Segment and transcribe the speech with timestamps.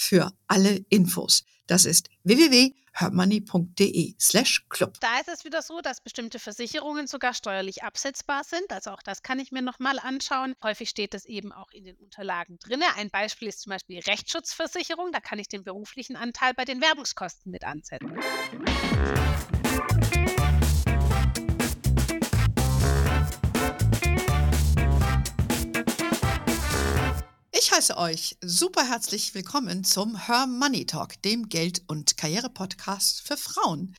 [0.00, 1.44] für alle Infos.
[1.66, 4.98] Das ist www.hermoney.de slash club.
[5.00, 8.64] Da ist es wieder so, dass bestimmte Versicherungen sogar steuerlich absetzbar sind.
[8.70, 10.54] Also auch das kann ich mir nochmal anschauen.
[10.64, 12.82] Häufig steht das eben auch in den Unterlagen drin.
[12.96, 15.12] Ein Beispiel ist zum Beispiel Rechtsschutzversicherung.
[15.12, 18.18] Da kann ich den beruflichen Anteil bei den Werbungskosten mit ansetzen.
[27.70, 33.36] Ich heiße euch super herzlich willkommen zum Her Money Talk, dem Geld- und Karriere-Podcast für
[33.36, 33.94] Frauen.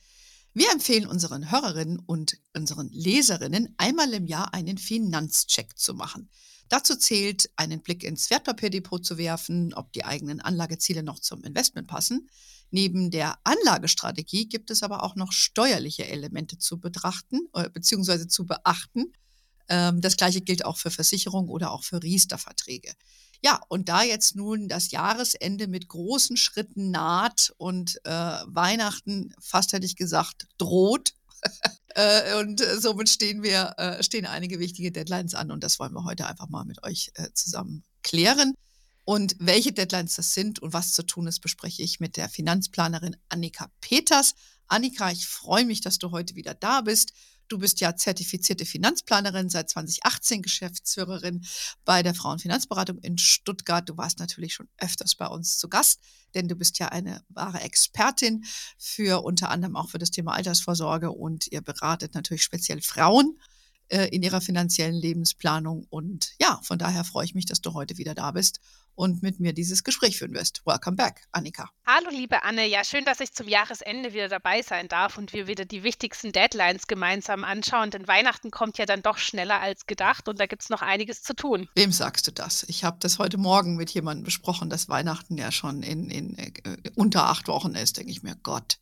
[0.52, 6.28] Wir empfehlen unseren Hörerinnen und unseren Leserinnen einmal im Jahr einen Finanzcheck zu machen.
[6.68, 11.88] Dazu zählt, einen Blick ins Wertpapierdepot zu werfen, ob die eigenen Anlageziele noch zum Investment
[11.88, 12.28] passen.
[12.70, 18.28] Neben der Anlagestrategie gibt es aber auch noch steuerliche Elemente zu betrachten äh, bzw.
[18.28, 19.14] zu beachten.
[19.70, 22.92] Ähm, das gleiche gilt auch für Versicherungen oder auch für Riester-Verträge.
[23.44, 29.72] Ja, und da jetzt nun das Jahresende mit großen Schritten naht und äh, Weihnachten, fast
[29.72, 31.14] hätte ich gesagt, droht.
[31.88, 35.92] äh, und äh, somit stehen wir, äh, stehen einige wichtige Deadlines an und das wollen
[35.92, 38.54] wir heute einfach mal mit euch zusammen klären.
[39.04, 43.16] Und welche Deadlines das sind und was zu tun ist, bespreche ich mit der Finanzplanerin
[43.28, 44.34] Annika Peters.
[44.68, 47.12] Annika, ich freue mich, dass du heute wieder da bist.
[47.52, 51.44] Du bist ja zertifizierte Finanzplanerin, seit 2018 Geschäftsführerin
[51.84, 53.86] bei der Frauenfinanzberatung in Stuttgart.
[53.86, 56.00] Du warst natürlich schon öfters bei uns zu Gast,
[56.32, 58.46] denn du bist ja eine wahre Expertin
[58.78, 63.38] für unter anderem auch für das Thema Altersvorsorge und ihr beratet natürlich speziell Frauen
[63.88, 65.86] äh, in ihrer finanziellen Lebensplanung.
[65.90, 68.60] Und ja, von daher freue ich mich, dass du heute wieder da bist
[68.94, 70.62] und mit mir dieses Gespräch führen wirst.
[70.64, 71.70] Welcome back, Annika.
[71.86, 72.66] Hallo, liebe Anne.
[72.66, 76.32] Ja, schön, dass ich zum Jahresende wieder dabei sein darf und wir wieder die wichtigsten
[76.32, 80.62] Deadlines gemeinsam anschauen, denn Weihnachten kommt ja dann doch schneller als gedacht und da gibt
[80.62, 81.68] es noch einiges zu tun.
[81.74, 82.64] Wem sagst du das?
[82.68, 86.52] Ich habe das heute Morgen mit jemandem besprochen, dass Weihnachten ja schon in, in äh,
[86.94, 87.96] unter acht Wochen ist.
[87.96, 88.78] Denke ich mir, Gott,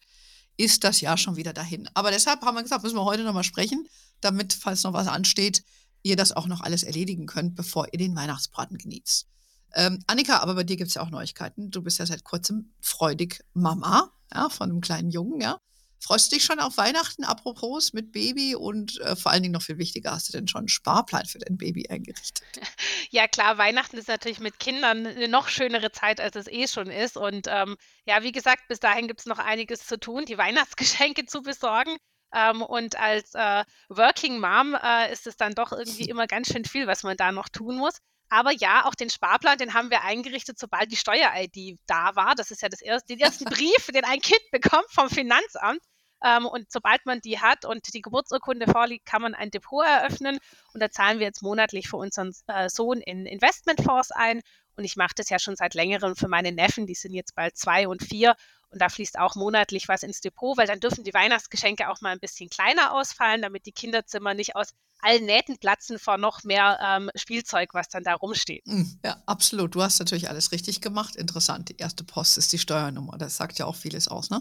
[0.56, 1.88] ist das Jahr schon wieder dahin.
[1.94, 3.88] Aber deshalb haben wir gesagt, müssen wir heute nochmal sprechen,
[4.20, 5.64] damit, falls noch was ansteht,
[6.02, 9.26] ihr das auch noch alles erledigen könnt, bevor ihr den Weihnachtsbraten genießt.
[9.74, 11.70] Ähm, Annika, aber bei dir gibt es ja auch Neuigkeiten.
[11.70, 15.58] Du bist ja seit kurzem freudig Mama ja, von einem kleinen Jungen, ja.
[16.02, 19.62] Freust du dich schon auf Weihnachten, apropos, mit Baby und äh, vor allen Dingen noch
[19.62, 22.46] viel wichtiger, hast du denn schon einen Sparplan für dein Baby eingerichtet?
[23.12, 26.92] Ja, klar, Weihnachten ist natürlich mit Kindern eine noch schönere Zeit, als es eh schon
[26.92, 27.16] ist.
[27.16, 31.26] Und ähm, ja, wie gesagt, bis dahin gibt es noch einiges zu tun, die Weihnachtsgeschenke
[31.26, 31.96] zu besorgen.
[32.32, 36.64] Ähm, und als äh, Working Mom äh, ist es dann doch irgendwie immer ganz schön
[36.64, 37.96] viel, was man da noch tun muss.
[38.30, 42.36] Aber ja, auch den Sparplan, den haben wir eingerichtet, sobald die Steuer-ID da war.
[42.36, 45.82] Das ist ja das erste, den ersten Brief, den ein Kind bekommt vom Finanzamt.
[46.22, 50.38] Ähm, und sobald man die hat und die Geburtsurkunde vorliegt, kann man ein Depot eröffnen.
[50.72, 54.42] Und da zahlen wir jetzt monatlich für unseren äh, Sohn in Investmentfonds ein.
[54.76, 57.56] Und ich mache das ja schon seit längerem für meine Neffen, die sind jetzt bald
[57.56, 58.36] zwei und vier.
[58.68, 62.10] Und da fließt auch monatlich was ins Depot, weil dann dürfen die Weihnachtsgeschenke auch mal
[62.10, 64.68] ein bisschen kleiner ausfallen, damit die Kinderzimmer nicht aus
[65.02, 68.64] allen Nähten platzen vor noch mehr ähm, Spielzeug, was dann da rumsteht.
[68.66, 69.74] Hm, ja, absolut.
[69.74, 71.16] Du hast natürlich alles richtig gemacht.
[71.16, 71.68] Interessant.
[71.68, 73.18] Die erste Post ist die Steuernummer.
[73.18, 74.40] Das sagt ja auch vieles aus, ne?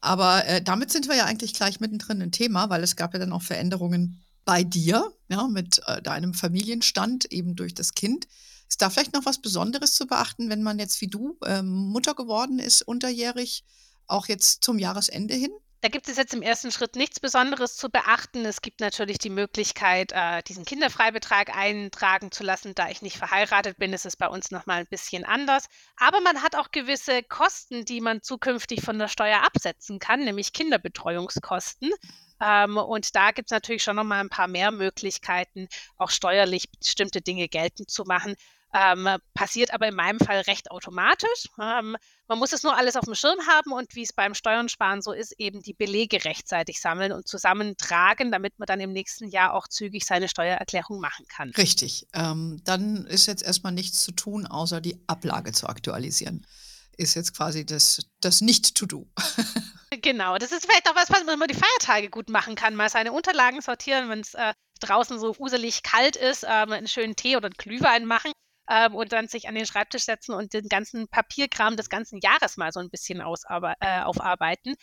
[0.00, 3.18] Aber äh, damit sind wir ja eigentlich gleich mittendrin im Thema, weil es gab ja
[3.20, 8.26] dann auch Veränderungen bei dir, ja, mit äh, deinem Familienstand, eben durch das Kind.
[8.68, 12.14] Ist da vielleicht noch was Besonderes zu beachten, wenn man jetzt wie du ähm, Mutter
[12.14, 13.64] geworden ist, unterjährig,
[14.06, 15.52] auch jetzt zum Jahresende hin?
[15.84, 18.46] Da gibt es jetzt im ersten Schritt nichts Besonderes zu beachten.
[18.46, 22.74] Es gibt natürlich die Möglichkeit, äh, diesen Kinderfreibetrag eintragen zu lassen.
[22.74, 25.66] Da ich nicht verheiratet bin, ist es bei uns nochmal ein bisschen anders.
[25.98, 30.54] Aber man hat auch gewisse Kosten, die man zukünftig von der Steuer absetzen kann, nämlich
[30.54, 31.90] Kinderbetreuungskosten.
[32.40, 35.68] Ähm, und da gibt es natürlich schon nochmal ein paar mehr Möglichkeiten,
[35.98, 38.36] auch steuerlich bestimmte Dinge geltend zu machen.
[38.76, 41.46] Ähm, passiert aber in meinem Fall recht automatisch.
[41.62, 44.68] Ähm, man muss es nur alles auf dem Schirm haben und wie es beim Steuern
[44.68, 49.28] sparen so ist, eben die Belege rechtzeitig sammeln und zusammentragen, damit man dann im nächsten
[49.28, 51.50] Jahr auch zügig seine Steuererklärung machen kann.
[51.50, 52.08] Richtig.
[52.14, 56.44] Ähm, dann ist jetzt erstmal nichts zu tun, außer die Ablage zu aktualisieren.
[56.96, 59.06] Ist jetzt quasi das, das Nicht-To-Do.
[60.02, 62.74] genau, das ist vielleicht auch was, was man die Feiertage gut machen kann.
[62.74, 67.14] Mal seine Unterlagen sortieren, wenn es äh, draußen so uselig kalt ist, äh, einen schönen
[67.14, 68.32] Tee oder einen Glühwein machen
[68.68, 72.56] ähm, und dann sich an den Schreibtisch setzen und den ganzen Papierkram des ganzen Jahres
[72.56, 74.74] mal so ein bisschen äh, aufarbeiten.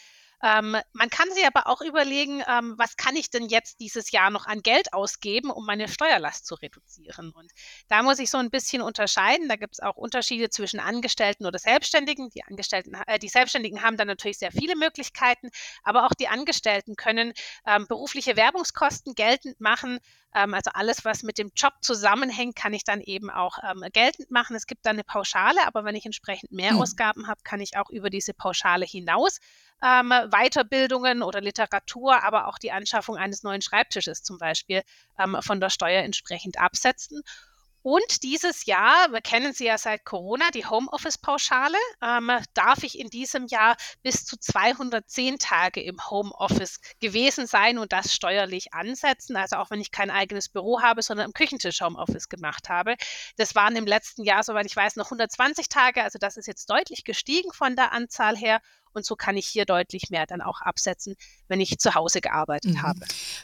[0.43, 4.29] Ähm, man kann sich aber auch überlegen, ähm, was kann ich denn jetzt dieses Jahr
[4.31, 7.31] noch an Geld ausgeben, um meine Steuerlast zu reduzieren.
[7.31, 7.51] Und
[7.87, 9.49] da muss ich so ein bisschen unterscheiden.
[9.49, 12.29] Da gibt es auch Unterschiede zwischen Angestellten oder Selbstständigen.
[12.31, 15.49] Die Angestellten, äh, die Selbstständigen haben dann natürlich sehr viele Möglichkeiten,
[15.83, 17.33] aber auch die Angestellten können
[17.67, 19.99] ähm, berufliche Werbungskosten geltend machen.
[20.33, 24.31] Ähm, also alles, was mit dem Job zusammenhängt, kann ich dann eben auch ähm, geltend
[24.31, 24.55] machen.
[24.55, 26.81] Es gibt dann eine Pauschale, aber wenn ich entsprechend mehr hm.
[26.81, 29.39] Ausgaben habe, kann ich auch über diese Pauschale hinaus
[29.83, 34.81] ähm, Weiterbildungen oder Literatur, aber auch die Anschaffung eines neuen Schreibtisches zum Beispiel
[35.19, 37.21] ähm, von der Steuer entsprechend absetzen.
[37.83, 43.09] Und dieses Jahr, wir kennen sie ja seit Corona, die Homeoffice-Pauschale, ähm, darf ich in
[43.09, 49.35] diesem Jahr bis zu 210 Tage im Homeoffice gewesen sein und das steuerlich ansetzen.
[49.35, 52.97] Also auch wenn ich kein eigenes Büro habe, sondern im Küchentisch Homeoffice gemacht habe.
[53.37, 56.03] Das waren im letzten Jahr, soweit ich weiß, noch 120 Tage.
[56.03, 58.61] Also das ist jetzt deutlich gestiegen von der Anzahl her.
[58.93, 61.15] Und so kann ich hier deutlich mehr dann auch absetzen,
[61.47, 62.81] wenn ich zu Hause gearbeitet mhm.
[62.81, 62.99] habe.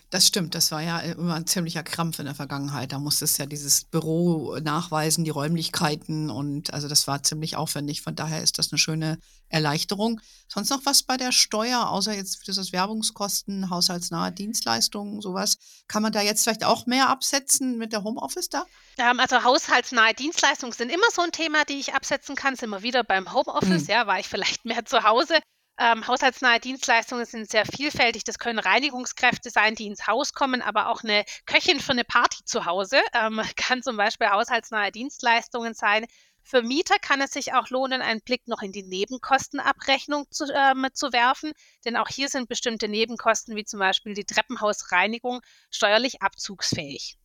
[0.10, 2.92] Das stimmt, das war ja immer ein ziemlicher Krampf in der Vergangenheit.
[2.92, 8.02] Da musste es ja dieses Büro nachweisen, die Räumlichkeiten und also das war ziemlich aufwendig.
[8.02, 10.22] Von daher ist das eine schöne Erleichterung.
[10.48, 15.58] Sonst noch was bei der Steuer, außer jetzt das Werbungskosten, haushaltsnahe Dienstleistungen, sowas.
[15.88, 18.66] Kann man da jetzt vielleicht auch mehr absetzen mit der Homeoffice da?
[18.98, 22.56] Ähm, also haushaltsnahe Dienstleistungen sind immer so ein Thema, die ich absetzen kann.
[22.56, 23.90] Sind wir wieder beim Homeoffice, mhm.
[23.90, 25.40] ja, war ich vielleicht mehr zu Hause.
[25.80, 28.24] Ähm, haushaltsnahe Dienstleistungen sind sehr vielfältig.
[28.24, 32.44] Das können Reinigungskräfte sein, die ins Haus kommen, aber auch eine Köchin für eine Party
[32.46, 36.06] zu Hause ähm, kann zum Beispiel haushaltsnahe Dienstleistungen sein.
[36.50, 40.88] Für Mieter kann es sich auch lohnen, einen Blick noch in die Nebenkostenabrechnung zu, ähm,
[40.94, 41.52] zu werfen,
[41.84, 45.42] denn auch hier sind bestimmte Nebenkosten wie zum Beispiel die Treppenhausreinigung
[45.72, 47.18] steuerlich abzugsfähig.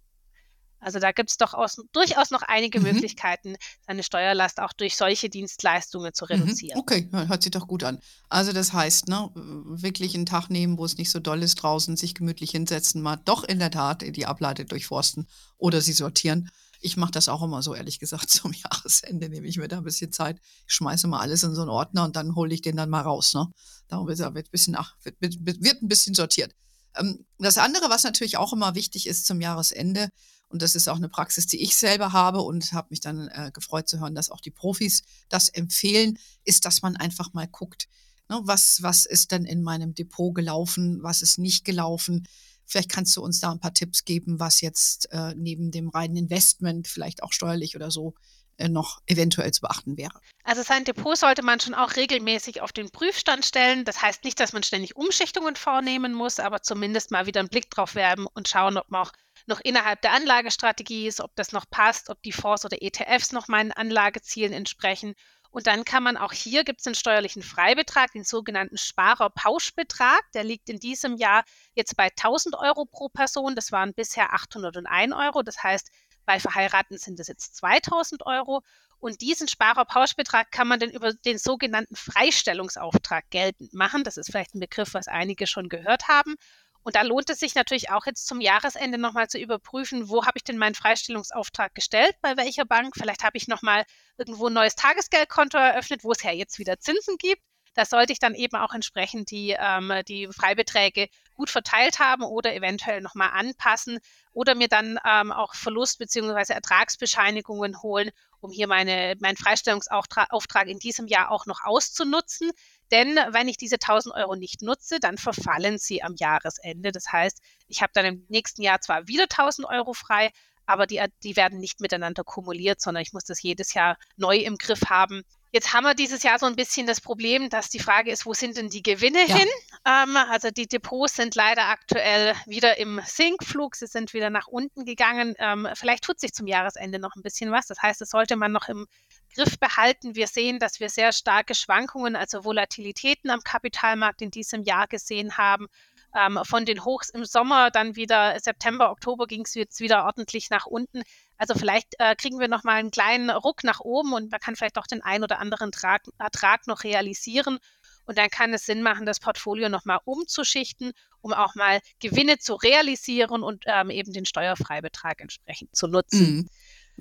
[0.80, 2.86] Also da gibt es doch aus, durchaus noch einige mhm.
[2.86, 3.54] Möglichkeiten,
[3.86, 6.30] seine Steuerlast auch durch solche Dienstleistungen zu mhm.
[6.42, 6.80] reduzieren.
[6.80, 8.00] Okay, hört sich doch gut an.
[8.28, 11.96] Also das heißt, ne, wirklich einen Tag nehmen, wo es nicht so doll ist draußen,
[11.96, 15.28] sich gemütlich hinsetzen, mal doch in der Tat die Ablage durchforsten
[15.58, 16.50] oder sie sortieren
[16.82, 19.84] ich mache das auch immer so, ehrlich gesagt, zum Jahresende nehme ich mir da ein
[19.84, 22.76] bisschen Zeit, ich schmeiße mal alles in so einen Ordner und dann hole ich den
[22.76, 23.34] dann mal raus.
[23.34, 23.48] Ne?
[23.88, 26.54] Da wird, wird, ein bisschen, ach, wird, wird, wird ein bisschen sortiert.
[26.96, 30.10] Ähm, das andere, was natürlich auch immer wichtig ist zum Jahresende,
[30.48, 33.50] und das ist auch eine Praxis, die ich selber habe und habe mich dann äh,
[33.54, 37.88] gefreut zu hören, dass auch die Profis das empfehlen, ist, dass man einfach mal guckt,
[38.28, 42.28] ne, was, was ist denn in meinem Depot gelaufen, was ist nicht gelaufen,
[42.66, 46.16] Vielleicht kannst du uns da ein paar Tipps geben, was jetzt äh, neben dem reinen
[46.16, 48.14] Investment, vielleicht auch steuerlich oder so,
[48.58, 50.20] äh, noch eventuell zu beachten wäre.
[50.44, 53.84] Also sein Depot sollte man schon auch regelmäßig auf den Prüfstand stellen.
[53.84, 57.70] Das heißt nicht, dass man ständig Umschichtungen vornehmen muss, aber zumindest mal wieder einen Blick
[57.70, 59.12] drauf werfen und schauen, ob man auch
[59.46, 63.48] noch innerhalb der Anlagestrategie ist, ob das noch passt, ob die Fonds oder ETFs noch
[63.48, 65.14] meinen Anlagezielen entsprechen
[65.52, 70.22] und dann kann man auch hier gibt es einen steuerlichen Freibetrag, den sogenannten Sparerpauschbetrag.
[70.32, 71.44] Der liegt in diesem Jahr
[71.74, 73.54] jetzt bei 1000 Euro pro Person.
[73.54, 75.42] Das waren bisher 801 Euro.
[75.42, 75.90] Das heißt,
[76.24, 78.62] bei Verheiraten sind es jetzt 2000 Euro.
[78.98, 84.04] Und diesen Sparerpauschbetrag kann man dann über den sogenannten Freistellungsauftrag geltend machen.
[84.04, 86.36] Das ist vielleicht ein Begriff, was einige schon gehört haben.
[86.82, 90.38] Und da lohnt es sich natürlich auch jetzt zum Jahresende nochmal zu überprüfen, wo habe
[90.38, 92.94] ich denn meinen Freistellungsauftrag gestellt, bei welcher Bank.
[92.96, 93.84] Vielleicht habe ich nochmal
[94.18, 97.42] irgendwo ein neues Tagesgeldkonto eröffnet, wo es ja jetzt wieder Zinsen gibt.
[97.74, 102.54] Da sollte ich dann eben auch entsprechend die, ähm, die Freibeträge gut verteilt haben oder
[102.54, 103.98] eventuell nochmal anpassen
[104.32, 106.52] oder mir dann ähm, auch Verlust- bzw.
[106.52, 108.10] Ertragsbescheinigungen holen,
[108.40, 112.50] um hier meine, meinen Freistellungsauftrag in diesem Jahr auch noch auszunutzen.
[112.92, 116.92] Denn wenn ich diese 1000 Euro nicht nutze, dann verfallen sie am Jahresende.
[116.92, 120.30] Das heißt, ich habe dann im nächsten Jahr zwar wieder 1000 Euro frei,
[120.66, 124.58] aber die, die werden nicht miteinander kumuliert, sondern ich muss das jedes Jahr neu im
[124.58, 125.22] Griff haben.
[125.54, 128.32] Jetzt haben wir dieses Jahr so ein bisschen das Problem, dass die Frage ist, wo
[128.32, 129.36] sind denn die Gewinne ja.
[129.36, 129.48] hin?
[129.86, 134.84] Ähm, also die Depots sind leider aktuell wieder im Sinkflug, sie sind wieder nach unten
[134.84, 135.34] gegangen.
[135.38, 137.66] Ähm, vielleicht tut sich zum Jahresende noch ein bisschen was.
[137.66, 138.86] Das heißt, das sollte man noch im
[139.34, 140.14] Griff behalten.
[140.14, 145.36] Wir sehen, dass wir sehr starke Schwankungen, also Volatilitäten am Kapitalmarkt in diesem Jahr gesehen
[145.36, 145.68] haben.
[146.14, 150.50] Ähm, von den Hochs im Sommer, dann wieder September, Oktober ging es jetzt wieder ordentlich
[150.50, 151.02] nach unten.
[151.38, 154.54] Also vielleicht äh, kriegen wir noch mal einen kleinen Ruck nach oben und man kann
[154.54, 157.58] vielleicht auch den ein oder anderen Trag, Ertrag noch realisieren.
[158.04, 162.54] Und dann kann es Sinn machen, das Portfolio nochmal umzuschichten, um auch mal Gewinne zu
[162.54, 166.36] realisieren und ähm, eben den Steuerfreibetrag entsprechend zu nutzen.
[166.36, 166.48] Mhm.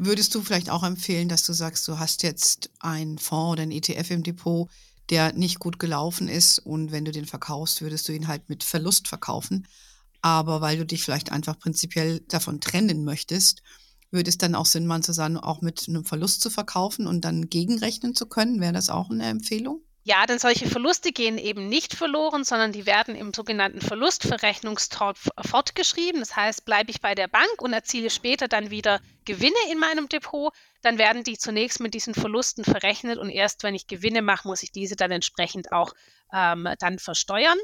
[0.03, 3.71] Würdest du vielleicht auch empfehlen, dass du sagst, du hast jetzt einen Fonds oder einen
[3.71, 4.67] ETF im Depot,
[5.11, 8.63] der nicht gut gelaufen ist und wenn du den verkaufst, würdest du ihn halt mit
[8.63, 9.67] Verlust verkaufen.
[10.23, 13.61] Aber weil du dich vielleicht einfach prinzipiell davon trennen möchtest,
[14.09, 17.23] würde es dann auch Sinn machen zu sagen, auch mit einem Verlust zu verkaufen und
[17.23, 18.59] dann gegenrechnen zu können?
[18.59, 19.81] Wäre das auch eine Empfehlung?
[20.03, 26.21] Ja, denn solche Verluste gehen eben nicht verloren, sondern die werden im sogenannten Verlustverrechnungstopf fortgeschrieben.
[26.21, 30.09] Das heißt, bleibe ich bei der Bank und erziele später dann wieder Gewinne in meinem
[30.09, 34.47] Depot, dann werden die zunächst mit diesen Verlusten verrechnet und erst wenn ich Gewinne mache,
[34.47, 35.93] muss ich diese dann entsprechend auch
[36.33, 37.57] ähm, dann versteuern.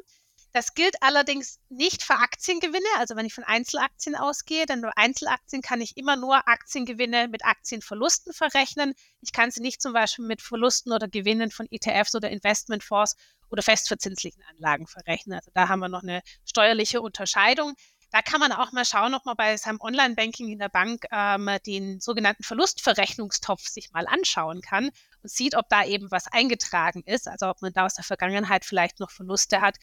[0.57, 5.61] Das gilt allerdings nicht für Aktiengewinne, also wenn ich von Einzelaktien ausgehe, denn bei Einzelaktien
[5.61, 8.95] kann ich immer nur Aktiengewinne mit Aktienverlusten verrechnen.
[9.21, 13.15] Ich kann sie nicht zum Beispiel mit Verlusten oder Gewinnen von ETFs oder Investmentfonds
[13.51, 15.37] oder festverzinslichen Anlagen verrechnen.
[15.37, 17.75] Also da haben wir noch eine steuerliche Unterscheidung.
[18.09, 21.51] Da kann man auch mal schauen, ob man bei seinem Online-Banking in der Bank ähm,
[21.67, 24.89] den sogenannten Verlustverrechnungstopf sich mal anschauen kann
[25.21, 28.65] und sieht, ob da eben was eingetragen ist, also ob man da aus der Vergangenheit
[28.65, 29.75] vielleicht noch Verluste hat,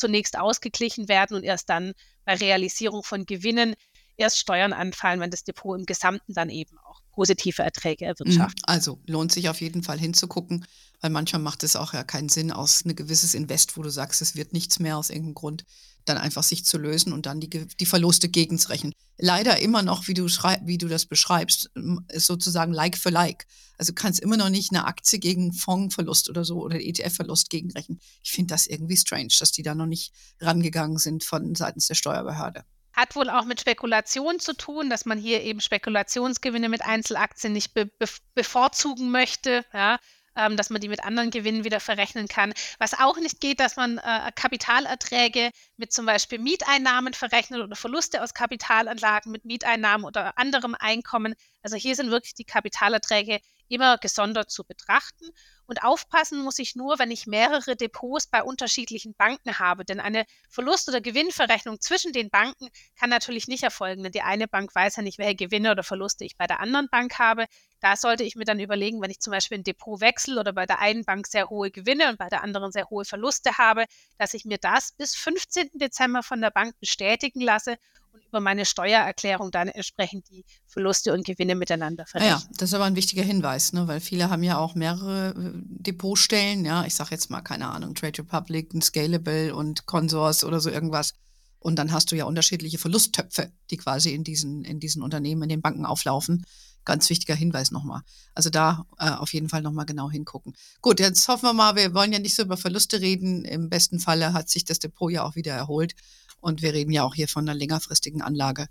[0.00, 1.92] zunächst ausgeglichen werden und erst dann
[2.24, 3.74] bei Realisierung von Gewinnen
[4.16, 8.10] erst Steuern anfallen, wenn das Depot im Gesamten dann eben auch positive Erträge mhm.
[8.10, 8.64] erwirtschaftet.
[8.66, 10.66] Also lohnt sich auf jeden Fall hinzugucken,
[11.00, 14.22] weil manchmal macht es auch ja keinen Sinn aus ein gewisses Invest, wo du sagst,
[14.22, 15.64] es wird nichts mehr aus irgendeinem Grund,
[16.04, 18.92] dann einfach sich zu lösen und dann die, die Verluste gegenzurechnen.
[19.18, 21.70] Leider immer noch, wie du, wie du das beschreibst,
[22.08, 23.46] ist sozusagen like für like.
[23.76, 28.00] Also kannst immer noch nicht eine Aktie gegen Fondsverlust oder so oder ETF-Verlust gegenrechnen.
[28.22, 31.94] Ich finde das irgendwie strange, dass die da noch nicht rangegangen sind von seitens der
[31.94, 32.64] Steuerbehörde.
[32.92, 37.72] Hat wohl auch mit Spekulation zu tun, dass man hier eben Spekulationsgewinne mit Einzelaktien nicht
[37.72, 37.90] be
[38.34, 39.64] bevorzugen möchte.
[39.72, 39.98] Ja,
[40.36, 42.52] ähm, dass man die mit anderen Gewinnen wieder verrechnen kann.
[42.78, 48.22] Was auch nicht geht, dass man äh, Kapitalerträge mit zum Beispiel Mieteinnahmen verrechnet oder Verluste
[48.22, 51.34] aus Kapitalanlagen mit Mieteinnahmen oder anderem Einkommen.
[51.62, 55.30] Also hier sind wirklich die Kapitalerträge immer gesondert zu betrachten.
[55.66, 59.84] Und aufpassen muss ich nur, wenn ich mehrere Depots bei unterschiedlichen Banken habe.
[59.84, 64.48] Denn eine Verlust- oder Gewinnverrechnung zwischen den Banken kann natürlich nicht erfolgen, denn die eine
[64.48, 67.46] Bank weiß ja nicht, welche Gewinne oder Verluste ich bei der anderen Bank habe.
[67.78, 70.66] Da sollte ich mir dann überlegen, wenn ich zum Beispiel ein Depot wechsle oder bei
[70.66, 73.84] der einen Bank sehr hohe Gewinne und bei der anderen sehr hohe Verluste habe,
[74.18, 75.70] dass ich mir das bis 15.
[75.74, 77.76] Dezember von der Bank bestätigen lasse
[78.12, 82.40] und über meine Steuererklärung dann entsprechend die Verluste und Gewinne miteinander verrechnen.
[82.40, 83.88] Ja, das ist aber ein wichtiger Hinweis, ne?
[83.88, 86.64] weil viele haben ja auch mehrere äh, Depotstellen.
[86.64, 90.70] Ja, ich sage jetzt mal, keine Ahnung, Trade Republic, ein Scalable und Consors oder so
[90.70, 91.14] irgendwas.
[91.60, 95.48] Und dann hast du ja unterschiedliche Verlusttöpfe, die quasi in diesen, in diesen Unternehmen, in
[95.50, 96.46] den Banken auflaufen.
[96.86, 98.00] Ganz wichtiger Hinweis nochmal.
[98.34, 100.54] Also da äh, auf jeden Fall nochmal genau hingucken.
[100.80, 103.44] Gut, jetzt hoffen wir mal, wir wollen ja nicht so über Verluste reden.
[103.44, 105.94] Im besten Falle hat sich das Depot ja auch wieder erholt.
[106.40, 108.66] Und wir reden ja auch hier von einer längerfristigen Anlage.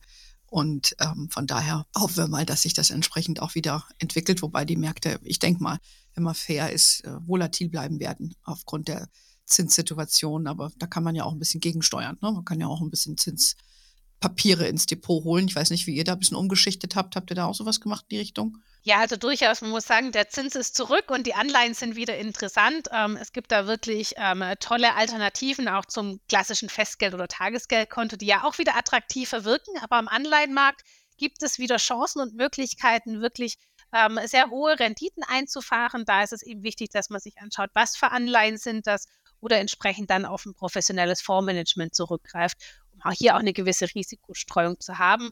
[0.48, 4.66] Und ähm, von daher hoffen wir mal, dass sich das entsprechend auch wieder entwickelt, wobei
[4.66, 5.78] die Märkte, ich denke mal,
[6.16, 9.10] wenn man fair ist, äh, volatil bleiben werden aufgrund der
[9.46, 10.48] Zinssituation.
[10.48, 12.18] Aber da kann man ja auch ein bisschen gegensteuern.
[12.22, 12.32] Ne?
[12.32, 13.18] Man kann ja auch ein bisschen
[14.20, 15.48] Zinspapiere ins Depot holen.
[15.48, 17.16] Ich weiß nicht, wie ihr da ein bisschen umgeschichtet habt.
[17.16, 18.58] Habt ihr da auch sowas gemacht in die Richtung?
[18.84, 19.62] Ja, also durchaus.
[19.62, 22.88] Man muss sagen, der Zins ist zurück und die Anleihen sind wieder interessant.
[22.92, 28.26] Ähm, es gibt da wirklich ähm, tolle Alternativen auch zum klassischen Festgeld- oder Tagesgeldkonto, die
[28.26, 29.78] ja auch wieder attraktiver wirken.
[29.82, 30.82] Aber am Anleihenmarkt
[31.18, 33.58] gibt es wieder Chancen und Möglichkeiten, wirklich
[33.94, 36.06] ähm, sehr hohe Renditen einzufahren.
[36.06, 39.08] Da ist es eben wichtig, dass man sich anschaut, was für Anleihen sind das
[39.42, 42.58] oder entsprechend dann auf ein professionelles Fondsmanagement zurückgreift,
[43.12, 45.32] hier auch eine gewisse Risikostreuung zu haben.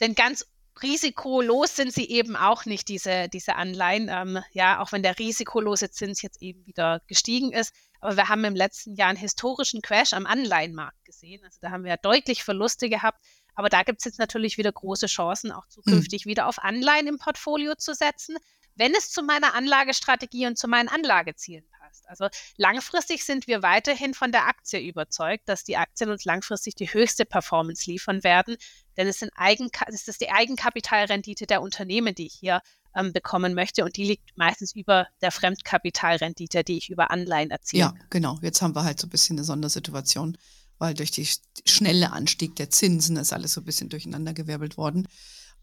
[0.00, 0.46] Denn ganz
[0.82, 4.08] risikolos sind sie eben auch nicht, diese, diese Anleihen.
[4.10, 7.74] Ähm, ja, auch wenn der risikolose Zins jetzt eben wieder gestiegen ist.
[8.00, 11.42] Aber wir haben im letzten Jahr einen historischen Crash am Anleihenmarkt gesehen.
[11.44, 13.18] Also da haben wir ja deutlich Verluste gehabt.
[13.54, 16.30] Aber da gibt es jetzt natürlich wieder große Chancen, auch zukünftig mhm.
[16.30, 18.36] wieder auf Anleihen im Portfolio zu setzen,
[18.76, 22.08] wenn es zu meiner Anlagestrategie und zu meinen Anlagezielen passt.
[22.08, 26.92] Also langfristig sind wir weiterhin von der Aktie überzeugt, dass die Aktien uns langfristig die
[26.92, 28.56] höchste Performance liefern werden,
[28.96, 32.60] denn es, sind Eigenka es ist die Eigenkapitalrendite der Unternehmen, die ich hier
[32.94, 37.80] ähm, bekommen möchte und die liegt meistens über der Fremdkapitalrendite, die ich über Anleihen erziele.
[37.80, 38.38] Ja, genau.
[38.42, 40.38] Jetzt haben wir halt so ein bisschen eine Sondersituation,
[40.78, 41.28] weil durch die
[41.66, 45.08] schnelle Anstieg der Zinsen ist alles so ein bisschen durcheinandergewirbelt worden.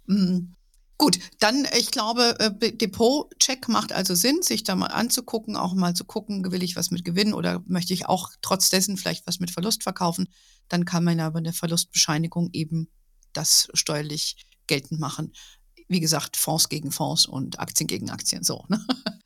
[0.06, 0.56] Mhm.
[0.98, 5.96] Gut, dann, ich glaube, äh, Depot-Check macht also Sinn, sich da mal anzugucken, auch mal
[5.96, 9.40] zu gucken, will ich was mit Gewinn oder möchte ich auch trotz dessen vielleicht was
[9.40, 10.30] mit Verlust verkaufen.
[10.70, 12.90] Dann kann man aber eine Verlustbescheinigung eben
[13.34, 15.34] das steuerlich geltend machen.
[15.88, 18.64] Wie gesagt, Fonds gegen Fonds und Aktien gegen Aktien, so.
[18.70, 18.86] Ne?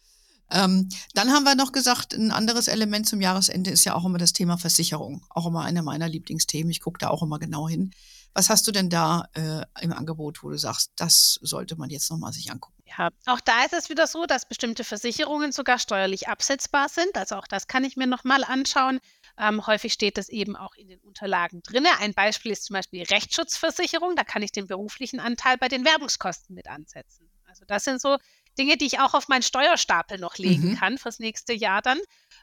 [0.50, 4.18] ähm, dann haben wir noch gesagt, ein anderes Element zum Jahresende ist ja auch immer
[4.18, 5.26] das Thema Versicherung.
[5.30, 6.72] Auch immer einer meiner Lieblingsthemen.
[6.72, 7.92] Ich gucke da auch immer genau hin.
[8.34, 12.12] Was hast du denn da äh, im Angebot, wo du sagst, das sollte man jetzt
[12.12, 12.76] nochmal sich angucken?
[12.86, 17.18] Ja, auch da ist es wieder so, dass bestimmte Versicherungen sogar steuerlich absetzbar sind.
[17.18, 19.00] Also auch das kann ich mir nochmal anschauen.
[19.38, 21.86] Ähm, häufig steht das eben auch in den Unterlagen drin.
[22.00, 24.16] Ein Beispiel ist zum Beispiel die Rechtsschutzversicherung.
[24.16, 27.30] Da kann ich den beruflichen Anteil bei den Werbungskosten mit ansetzen.
[27.46, 28.18] Also das sind so
[28.58, 30.78] Dinge, die ich auch auf meinen Steuerstapel noch legen mhm.
[30.78, 32.00] kann fürs nächste Jahr dann.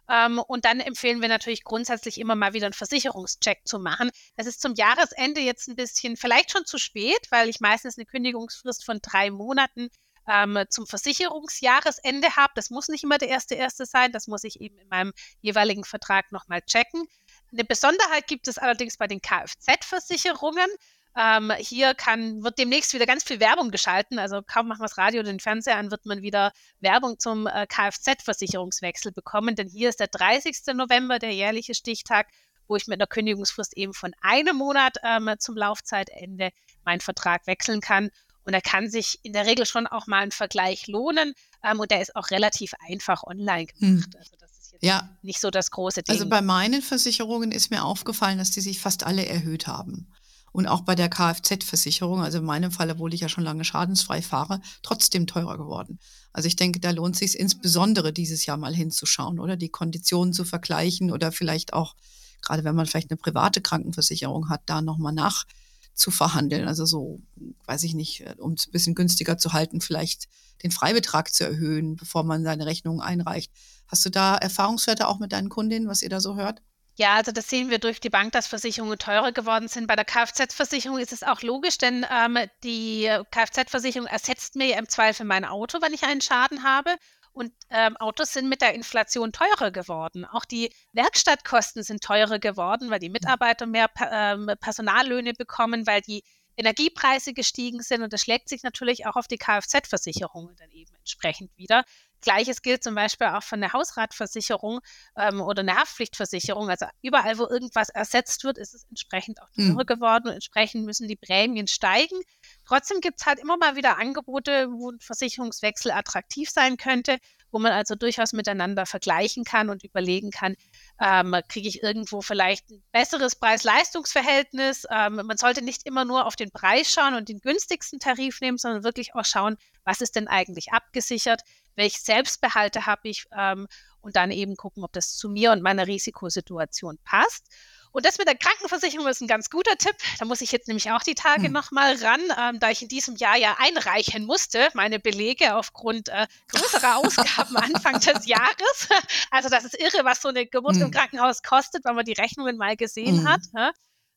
[0.08, 4.10] Ähm, und dann empfehlen wir natürlich grundsätzlich immer mal wieder einen Versicherungscheck zu machen.
[4.36, 8.06] Das ist zum Jahresende jetzt ein bisschen vielleicht schon zu spät, weil ich meistens eine
[8.06, 9.88] Kündigungsfrist von drei Monaten
[10.28, 12.52] ähm, zum Versicherungsjahresende habe.
[12.54, 14.12] Das muss nicht immer der erste erste sein.
[14.12, 17.06] Das muss ich eben in meinem jeweiligen Vertrag nochmal checken.
[17.52, 20.68] Eine Besonderheit gibt es allerdings bei den Kfz-Versicherungen.
[21.16, 24.18] Ähm, hier kann, wird demnächst wieder ganz viel Werbung geschalten.
[24.18, 27.46] Also kaum machen wir das Radio oder den Fernseher an, wird man wieder Werbung zum
[27.46, 29.54] äh, Kfz-Versicherungswechsel bekommen.
[29.54, 30.74] Denn hier ist der 30.
[30.74, 32.26] November, der jährliche Stichtag,
[32.66, 36.50] wo ich mit einer Kündigungsfrist eben von einem Monat ähm, zum Laufzeitende
[36.84, 38.10] meinen Vertrag wechseln kann.
[38.44, 41.34] Und da kann sich in der Regel schon auch mal ein Vergleich lohnen.
[41.62, 43.80] Ähm, und der ist auch relativ einfach online gemacht.
[43.80, 44.18] Hm.
[44.18, 45.16] Also das ist jetzt ja.
[45.22, 46.12] nicht so das große Ding.
[46.12, 50.12] Also bei meinen Versicherungen ist mir aufgefallen, dass die sich fast alle erhöht haben.
[50.54, 54.22] Und auch bei der Kfz-Versicherung, also in meinem Fall, obwohl ich ja schon lange schadensfrei
[54.22, 55.98] fahre, trotzdem teurer geworden.
[56.32, 60.44] Also ich denke, da lohnt sich insbesondere dieses Jahr mal hinzuschauen oder die Konditionen zu
[60.44, 61.96] vergleichen oder vielleicht auch,
[62.40, 65.44] gerade wenn man vielleicht eine private Krankenversicherung hat, da nochmal nach
[65.92, 66.68] zu verhandeln.
[66.68, 67.18] Also so,
[67.66, 70.28] weiß ich nicht, um es ein bisschen günstiger zu halten, vielleicht
[70.62, 73.50] den Freibetrag zu erhöhen, bevor man seine Rechnung einreicht.
[73.88, 76.62] Hast du da Erfahrungswerte auch mit deinen Kundinnen, was ihr da so hört?
[76.96, 79.88] Ja, also das sehen wir durch die Bank, dass Versicherungen teurer geworden sind.
[79.88, 85.26] Bei der Kfz-Versicherung ist es auch logisch, denn ähm, die Kfz-Versicherung ersetzt mir im Zweifel
[85.26, 86.94] mein Auto, wenn ich einen Schaden habe.
[87.32, 90.24] Und ähm, Autos sind mit der Inflation teurer geworden.
[90.24, 96.22] Auch die Werkstattkosten sind teurer geworden, weil die Mitarbeiter mehr ähm, Personallöhne bekommen, weil die
[96.56, 98.02] Energiepreise gestiegen sind.
[98.02, 101.84] Und das schlägt sich natürlich auch auf die Kfz-Versicherungen dann eben entsprechend wieder.
[102.24, 104.80] Gleiches gilt zum Beispiel auch von der Hausratversicherung
[105.16, 106.68] ähm, oder einer Haftpflichtversicherung.
[106.68, 109.86] Also überall, wo irgendwas ersetzt wird, ist es entsprechend auch teurer mhm.
[109.86, 112.20] geworden und entsprechend müssen die Prämien steigen.
[112.66, 117.18] Trotzdem gibt es halt immer mal wieder Angebote, wo ein Versicherungswechsel attraktiv sein könnte,
[117.54, 120.56] wo man also durchaus miteinander vergleichen kann und überlegen kann,
[121.00, 124.86] ähm, kriege ich irgendwo vielleicht ein besseres Preis-Leistungs-Verhältnis.
[124.90, 128.58] Ähm, man sollte nicht immer nur auf den Preis schauen und den günstigsten Tarif nehmen,
[128.58, 131.42] sondern wirklich auch schauen, was ist denn eigentlich abgesichert,
[131.76, 133.66] welche Selbstbehalte habe ich ähm,
[134.00, 137.46] und dann eben gucken, ob das zu mir und meiner Risikosituation passt.
[137.94, 139.94] Und das mit der Krankenversicherung ist ein ganz guter Tipp.
[140.18, 141.52] Da muss ich jetzt nämlich auch die Tage hm.
[141.52, 146.26] nochmal ran, ähm, da ich in diesem Jahr ja einreichen musste, meine Belege aufgrund äh,
[146.48, 148.88] größerer Ausgaben Anfang des Jahres.
[149.30, 150.82] Also das ist irre, was so eine Geburt hm.
[150.82, 153.28] im Krankenhaus kostet, wenn man die Rechnungen mal gesehen hm.
[153.28, 153.42] hat.
[153.54, 153.70] Ja?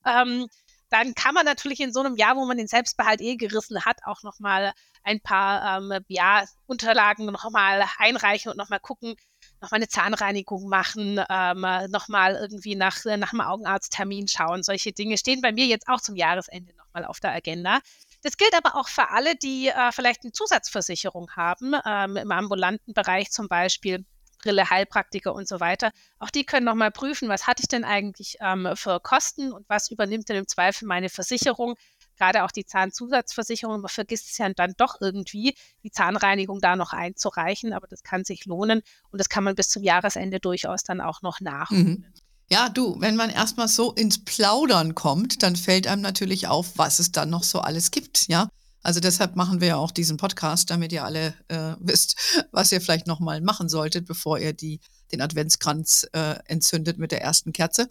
[0.05, 0.47] Ähm,
[0.89, 3.99] dann kann man natürlich in so einem Jahr, wo man den Selbstbehalt eh gerissen hat,
[4.05, 4.73] auch nochmal
[5.03, 9.15] ein paar ähm, ja, Unterlagen nochmal einreichen und nochmal gucken,
[9.61, 14.63] nochmal eine Zahnreinigung machen, ähm, nochmal irgendwie nach, nach einem Augenarzttermin schauen.
[14.63, 17.79] Solche Dinge stehen bei mir jetzt auch zum Jahresende nochmal auf der Agenda.
[18.23, 22.93] Das gilt aber auch für alle, die äh, vielleicht eine Zusatzversicherung haben, ähm, im ambulanten
[22.93, 24.05] Bereich zum Beispiel.
[24.47, 25.91] Brille, Heilpraktiker und so weiter.
[26.19, 29.91] Auch die können nochmal prüfen, was hatte ich denn eigentlich ähm, für Kosten und was
[29.91, 31.75] übernimmt denn im Zweifel meine Versicherung
[32.17, 36.91] gerade auch die Zahnzusatzversicherung, man vergisst es ja dann doch irgendwie, die Zahnreinigung da noch
[36.91, 38.81] einzureichen, aber das kann sich lohnen
[39.11, 41.85] und das kann man bis zum Jahresende durchaus dann auch noch nachholen.
[41.85, 42.05] Mhm.
[42.49, 46.99] Ja, du, wenn man erstmal so ins Plaudern kommt, dann fällt einem natürlich auf, was
[46.99, 48.47] es dann noch so alles gibt, ja.
[48.83, 52.15] Also deshalb machen wir ja auch diesen Podcast, damit ihr alle äh, wisst,
[52.51, 54.79] was ihr vielleicht nochmal machen solltet, bevor ihr die,
[55.11, 57.89] den Adventskranz äh, entzündet mit der ersten Kerze.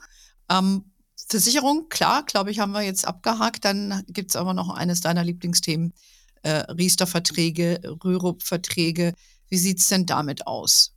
[0.48, 0.92] Ähm,
[1.28, 3.64] Versicherung, klar, glaube ich, haben wir jetzt abgehakt.
[3.64, 5.92] Dann gibt es aber noch eines deiner Lieblingsthemen,
[6.42, 9.14] äh, Riester-Verträge, Rürup-Verträge.
[9.48, 10.92] Wie sieht es denn damit aus?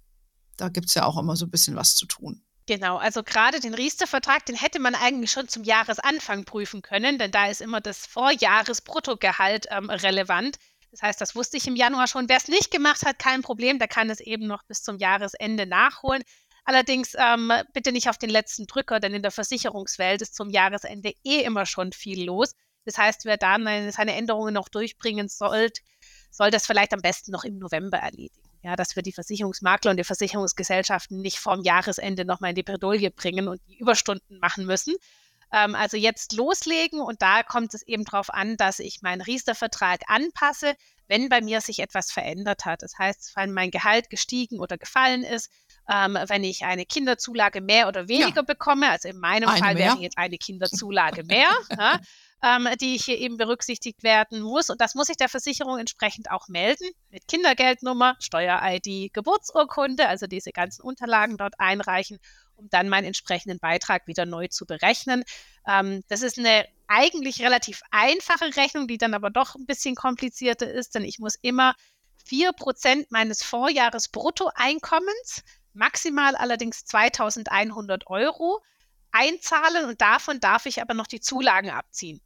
[0.58, 2.42] Da gibt es ja auch immer so ein bisschen was zu tun.
[2.70, 7.32] Genau, also gerade den Riester-Vertrag, den hätte man eigentlich schon zum Jahresanfang prüfen können, denn
[7.32, 10.60] da ist immer das Vorjahresbruttogehalt ähm, relevant.
[10.92, 12.30] Das heißt, das wusste ich im Januar schon.
[12.30, 15.66] Wer es nicht gemacht hat, kein Problem, der kann es eben noch bis zum Jahresende
[15.66, 16.22] nachholen.
[16.64, 21.16] Allerdings ähm, bitte nicht auf den letzten Drücker, denn in der Versicherungswelt ist zum Jahresende
[21.24, 22.54] eh immer schon viel los.
[22.86, 23.58] Das heißt, wer da
[23.90, 25.72] seine Änderungen noch durchbringen soll,
[26.30, 28.49] soll das vielleicht am besten noch im November erledigen.
[28.62, 33.10] Ja, dass wir die Versicherungsmakler und die Versicherungsgesellschaften nicht vorm Jahresende nochmal in die Bredouille
[33.10, 34.96] bringen und die Überstunden machen müssen.
[35.52, 40.02] Ähm, also jetzt loslegen und da kommt es eben darauf an, dass ich meinen Riester-Vertrag
[40.08, 40.76] anpasse,
[41.08, 42.84] wenn bei mir sich etwas verändert hat.
[42.84, 45.50] Das heißt, wenn mein Gehalt gestiegen oder gefallen ist,
[45.90, 48.42] ähm, wenn ich eine Kinderzulage mehr oder weniger ja.
[48.44, 49.86] bekomme, also in meinem eine Fall mehr.
[49.86, 52.00] wäre jetzt eine Kinderzulage mehr, ja,
[52.44, 54.70] ähm, die hier eben berücksichtigt werden muss.
[54.70, 60.52] Und das muss ich der Versicherung entsprechend auch melden mit Kindergeldnummer, Steuer-ID, Geburtsurkunde, also diese
[60.52, 62.20] ganzen Unterlagen dort einreichen,
[62.56, 65.24] um dann meinen entsprechenden Beitrag wieder neu zu berechnen.
[65.68, 70.70] Ähm, das ist eine eigentlich relativ einfache Rechnung, die dann aber doch ein bisschen komplizierter
[70.70, 71.76] ist, denn ich muss immer
[72.28, 78.62] 4% meines Vorjahres Bruttoeinkommens, maximal allerdings 2100 Euro,
[79.12, 82.22] einzahlen und davon darf ich aber noch die Zulagen abziehen.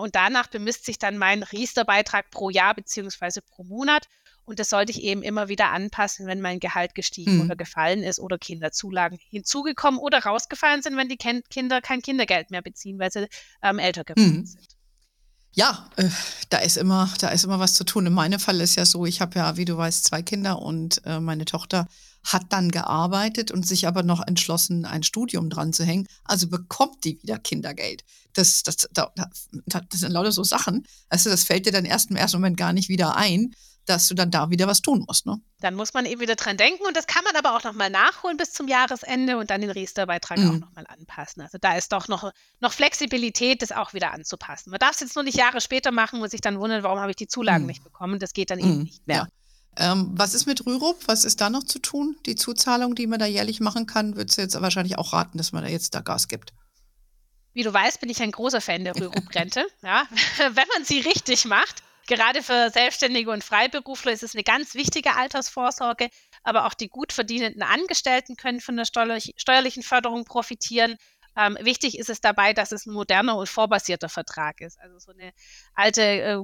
[0.00, 4.06] Und danach bemisst sich dann mein Riester-Beitrag pro Jahr beziehungsweise pro Monat.
[4.44, 7.40] Und das sollte ich eben immer wieder anpassen, wenn mein Gehalt gestiegen mhm.
[7.42, 12.62] oder gefallen ist oder Kinderzulagen hinzugekommen oder rausgefallen sind, wenn die Kinder kein Kindergeld mehr
[12.62, 13.26] beziehen, weil sie
[13.62, 14.46] ähm, älter geworden mhm.
[14.46, 14.68] sind.
[15.54, 16.08] Ja, äh,
[16.50, 18.06] da ist immer, da ist immer was zu tun.
[18.06, 21.00] In meinem Fall ist ja so, ich habe ja, wie du weißt, zwei Kinder und
[21.06, 21.86] äh, meine Tochter
[22.24, 26.06] hat dann gearbeitet und sich aber noch entschlossen, ein Studium dran zu hängen.
[26.24, 28.04] Also bekommt die wieder Kindergeld.
[28.32, 29.08] Das, das, das,
[29.66, 30.86] das sind lauter so Sachen.
[31.08, 33.54] Also das fällt dir dann erst im ersten Moment gar nicht wieder ein
[33.86, 35.26] dass du dann da wieder was tun musst.
[35.26, 35.40] Ne?
[35.60, 38.36] Dann muss man eben wieder dran denken und das kann man aber auch nochmal nachholen
[38.36, 40.48] bis zum Jahresende und dann den Riester-Beitrag mhm.
[40.48, 41.42] auch nochmal anpassen.
[41.42, 44.70] Also da ist doch noch, noch Flexibilität, das auch wieder anzupassen.
[44.70, 47.10] Man darf es jetzt nur nicht Jahre später machen und sich dann wundern, warum habe
[47.10, 47.68] ich die Zulagen mhm.
[47.68, 48.18] nicht bekommen.
[48.18, 48.64] Das geht dann mhm.
[48.64, 49.16] eben nicht mehr.
[49.16, 49.28] Ja.
[49.76, 50.96] Ähm, was ist mit Rürup?
[51.06, 52.16] Was ist da noch zu tun?
[52.26, 55.52] Die Zuzahlung, die man da jährlich machen kann, würdest du jetzt wahrscheinlich auch raten, dass
[55.52, 56.52] man da jetzt da Gas gibt.
[57.52, 59.66] Wie du weißt, bin ich ein großer Fan der Rürup-Rente.
[59.82, 60.06] ja,
[60.38, 61.82] wenn man sie richtig macht.
[62.06, 66.10] Gerade für Selbstständige und Freiberufler ist es eine ganz wichtige Altersvorsorge,
[66.42, 70.96] aber auch die gut verdienenden Angestellten können von der steuerlichen Förderung profitieren.
[71.36, 74.78] Ähm, wichtig ist es dabei, dass es ein moderner und vorbasierter Vertrag ist.
[74.80, 75.32] Also so eine
[75.74, 76.38] alte äh,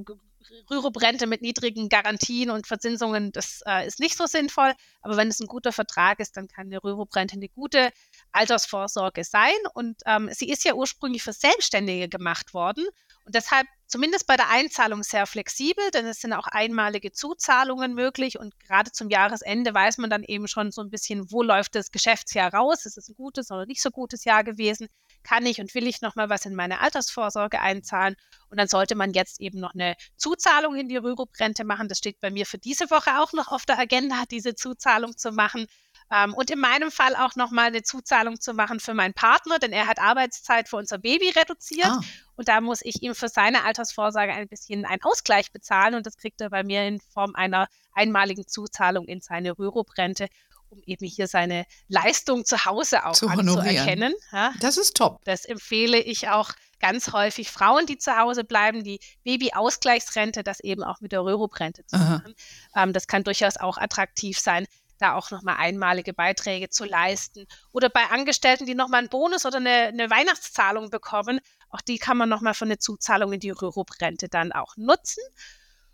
[0.69, 4.73] Rürup-Rente mit niedrigen Garantien und Verzinsungen, das äh, ist nicht so sinnvoll.
[5.01, 7.91] Aber wenn es ein guter Vertrag ist, dann kann eine Rürup-Rente eine gute
[8.31, 9.53] Altersvorsorge sein.
[9.73, 12.85] Und ähm, sie ist ja ursprünglich für Selbstständige gemacht worden.
[13.25, 18.39] Und deshalb zumindest bei der Einzahlung sehr flexibel, denn es sind auch einmalige Zuzahlungen möglich
[18.39, 21.91] und gerade zum Jahresende weiß man dann eben schon so ein bisschen, wo läuft das
[21.91, 24.87] Geschäftsjahr raus, ist es ein gutes oder nicht so gutes Jahr gewesen,
[25.23, 28.15] kann ich und will ich noch mal was in meine Altersvorsorge einzahlen
[28.49, 32.19] und dann sollte man jetzt eben noch eine Zuzahlung in die Rürup-Rente machen, das steht
[32.19, 35.67] bei mir für diese Woche auch noch auf der Agenda, diese Zuzahlung zu machen
[36.11, 39.71] ähm, und in meinem Fall auch nochmal eine Zuzahlung zu machen für meinen Partner, denn
[39.71, 41.87] er hat Arbeitszeit für unser Baby reduziert.
[41.87, 42.01] Ah.
[42.35, 45.95] Und da muss ich ihm für seine Altersvorsorge ein bisschen einen Ausgleich bezahlen.
[45.95, 50.27] Und das kriegt er bei mir in Form einer einmaligen Zuzahlung in seine Rürup-Rente
[50.71, 54.13] um eben hier seine Leistung zu Hause auch zu anzuerkennen.
[54.31, 55.19] Ja, das ist top.
[55.25, 60.83] Das empfehle ich auch ganz häufig Frauen, die zu Hause bleiben, die Baby-Ausgleichsrente, das eben
[60.83, 62.33] auch mit der Rürup-Rente zu machen.
[62.75, 64.65] Ähm, das kann durchaus auch attraktiv sein
[65.01, 67.47] da auch nochmal einmalige Beiträge zu leisten.
[67.71, 72.17] Oder bei Angestellten, die nochmal einen Bonus oder eine, eine Weihnachtszahlung bekommen, auch die kann
[72.17, 75.23] man nochmal für eine Zuzahlung in die Rürup-Rente dann auch nutzen.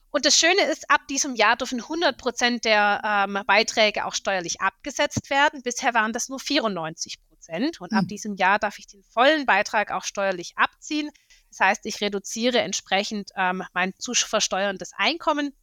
[0.10, 4.62] Und das Schöne ist, ab diesem Jahr dürfen 100 Prozent der ähm, Beiträge auch steuerlich
[4.62, 5.62] abgesetzt werden.
[5.62, 7.82] Bisher waren das nur 94 Prozent.
[7.82, 7.98] Und mhm.
[7.98, 8.08] ab hm.
[8.08, 11.10] diesem Jahr darf ich den vollen Beitrag auch steuerlich abziehen.
[11.50, 15.54] Das heißt, ich reduziere entsprechend ähm, mein zu versteuerndes Einkommen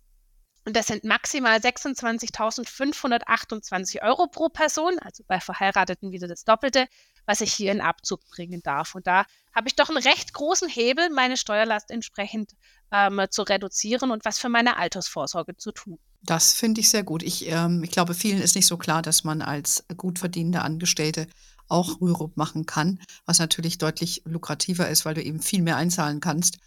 [0.66, 6.86] und das sind maximal 26.528 Euro pro Person, also bei Verheirateten wieder das Doppelte,
[7.26, 8.94] was ich hier in Abzug bringen darf.
[8.94, 12.52] Und da habe ich doch einen recht großen Hebel, meine Steuerlast entsprechend
[12.92, 15.98] ähm, zu reduzieren und was für meine Altersvorsorge zu tun.
[16.22, 17.22] Das finde ich sehr gut.
[17.22, 21.26] Ich, ähm, ich glaube, vielen ist nicht so klar, dass man als gut verdienende Angestellte
[21.68, 26.20] auch Rürup machen kann, was natürlich deutlich lukrativer ist, weil du eben viel mehr einzahlen
[26.20, 26.58] kannst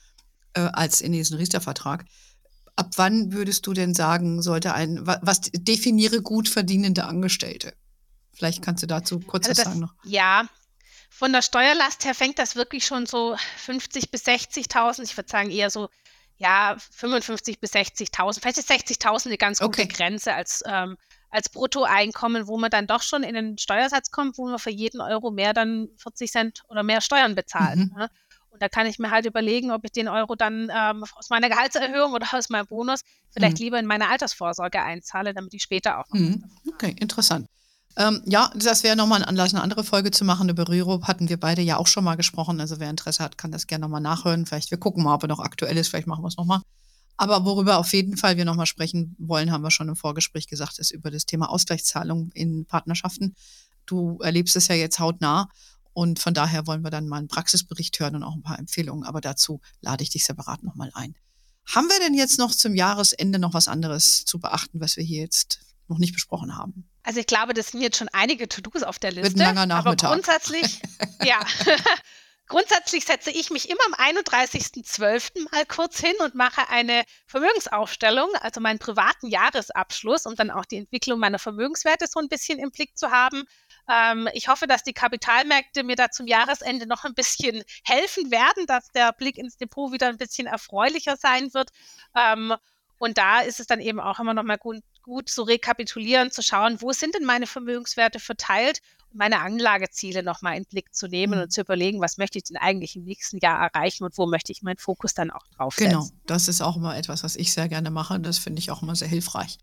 [0.54, 2.06] äh, als in diesen Riester-Vertrag.
[2.76, 7.74] Ab wann würdest du denn sagen, sollte ein, was definiere gut verdienende Angestellte?
[8.38, 9.93] Vielleicht kannst du dazu kurz also was das, sagen noch.
[10.04, 10.47] Ja,
[11.10, 15.04] von der Steuerlast her fängt das wirklich schon so 50 bis 60.000.
[15.04, 15.89] Ich würde sagen eher so,
[16.38, 18.39] ja, 55 bis 60.000.
[18.39, 19.88] Vielleicht ist 60.000 eine ganz gute okay.
[19.88, 20.97] Grenze als, ähm,
[21.32, 25.02] als Bruttoeinkommen, wo man dann doch schon in den Steuersatz kommt, wo man für jeden
[25.02, 27.78] Euro mehr dann 40 Cent oder mehr Steuern bezahlt.
[27.78, 27.91] Mhm.
[27.97, 28.10] Ne?
[28.50, 31.50] Und da kann ich mir halt überlegen, ob ich den Euro dann ähm, aus meiner
[31.50, 33.63] Gehaltserhöhung oder aus meinem Bonus vielleicht mhm.
[33.63, 36.19] lieber in meine Altersvorsorge einzahle, damit ich später auch noch.
[36.19, 36.43] Mhm.
[36.67, 37.47] Okay, interessant.
[37.97, 40.49] Ähm, ja, das wäre nochmal ein Anlass, eine andere Folge zu machen.
[40.49, 42.62] Über Rürup hatten wir beide ja auch schon mal gesprochen.
[42.62, 44.45] Also wer Interesse hat, kann das gerne nochmal nachhören.
[44.45, 45.88] Vielleicht, wir gucken mal, ob er noch aktuell ist.
[45.88, 46.62] Vielleicht machen wir es nochmal.
[47.17, 50.77] Aber worüber auf jeden Fall wir nochmal sprechen wollen, haben wir schon im Vorgespräch gesagt,
[50.77, 53.36] ist über das Thema Ausgleichszahlung in Partnerschaften.
[53.88, 55.49] Du erlebst es ja jetzt hautnah.
[55.93, 59.03] Und von daher wollen wir dann mal einen Praxisbericht hören und auch ein paar Empfehlungen.
[59.03, 61.15] Aber dazu lade ich dich separat nochmal ein.
[61.65, 65.21] Haben wir denn jetzt noch zum Jahresende noch was anderes zu beachten, was wir hier
[65.21, 66.88] jetzt noch nicht besprochen haben?
[67.08, 69.38] Also ich glaube, das sind jetzt schon einige To-Dos auf der Liste.
[69.38, 70.10] Wird ein langer Nachmittag.
[70.10, 70.82] Aber grundsätzlich,
[71.24, 71.39] ja.
[72.50, 75.50] Grundsätzlich setze ich mich immer am 31.12.
[75.52, 80.78] mal kurz hin und mache eine Vermögensaufstellung, also meinen privaten Jahresabschluss, um dann auch die
[80.78, 83.43] Entwicklung meiner Vermögenswerte so ein bisschen im Blick zu haben.
[83.89, 88.65] Ähm, ich hoffe, dass die Kapitalmärkte mir da zum Jahresende noch ein bisschen helfen werden,
[88.65, 91.70] dass der Blick ins Depot wieder ein bisschen erfreulicher sein wird.
[92.15, 92.54] Ähm,
[92.98, 96.43] und da ist es dann eben auch immer noch mal gut, gut zu rekapitulieren, zu
[96.43, 98.82] schauen, wo sind denn meine Vermögenswerte verteilt
[99.13, 101.43] meine Anlageziele nochmal in den Blick zu nehmen mhm.
[101.43, 104.52] und zu überlegen, was möchte ich denn eigentlich im nächsten Jahr erreichen und wo möchte
[104.52, 105.91] ich meinen Fokus dann auch drauf setzen.
[105.91, 108.20] Genau, das ist auch immer etwas, was ich sehr gerne mache.
[108.20, 109.58] Das finde ich auch immer sehr hilfreich.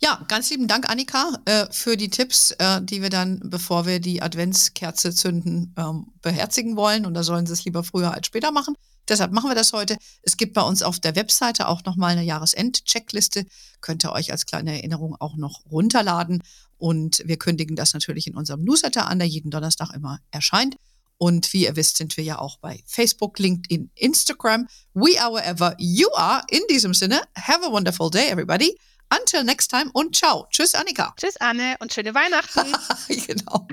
[0.00, 4.00] Ja, ganz lieben Dank, Annika, äh, für die Tipps, äh, die wir dann, bevor wir
[4.00, 7.04] die Adventskerze zünden, ähm, beherzigen wollen.
[7.04, 8.76] Und da sollen sie es lieber früher als später machen.
[9.08, 9.96] Deshalb machen wir das heute.
[10.22, 13.46] Es gibt bei uns auf der Webseite auch nochmal eine Jahresend-Checkliste.
[13.80, 16.42] Könnt ihr euch als kleine Erinnerung auch noch runterladen.
[16.78, 20.76] Und wir kündigen das natürlich in unserem Newsletter an, der jeden Donnerstag immer erscheint.
[21.18, 24.66] Und wie ihr wisst, sind wir ja auch bei Facebook, LinkedIn, Instagram.
[24.94, 26.42] We are wherever you are.
[26.50, 28.76] In diesem Sinne, have a wonderful day, everybody.
[29.16, 30.46] Until next time und ciao.
[30.50, 31.14] Tschüss, Annika.
[31.16, 32.74] Tschüss, Anne und schöne Weihnachten.
[33.26, 33.66] genau.